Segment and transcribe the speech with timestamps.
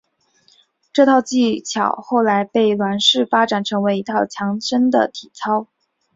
[0.93, 5.67] 这套技巧后来被阮氏发展成为一套强身的体操。